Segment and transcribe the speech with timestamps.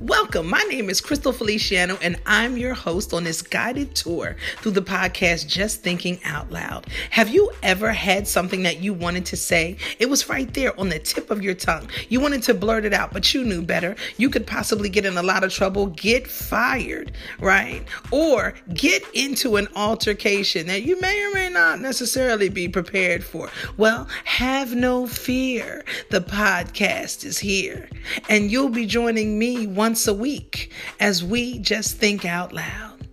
[0.00, 0.48] Welcome.
[0.48, 4.80] My name is Crystal Feliciano, and I'm your host on this guided tour through the
[4.80, 6.86] podcast Just Thinking Out Loud.
[7.10, 9.76] Have you ever had something that you wanted to say?
[9.98, 11.88] It was right there on the tip of your tongue.
[12.08, 13.96] You wanted to blurt it out, but you knew better.
[14.18, 17.10] You could possibly get in a lot of trouble, get fired,
[17.40, 17.82] right?
[18.12, 23.50] Or get into an altercation that you may or may not necessarily be prepared for.
[23.76, 25.84] Well, have no fear.
[26.10, 27.88] The podcast is here,
[28.28, 30.70] and you'll be joining me once a week
[31.00, 33.07] as we just think out loud.